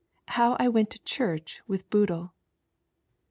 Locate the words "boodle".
1.91-2.33